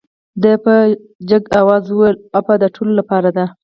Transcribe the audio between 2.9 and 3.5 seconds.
لپاره ده.